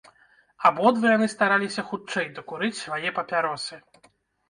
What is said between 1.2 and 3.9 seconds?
стараліся хутчэй дакурыць свае папяросы.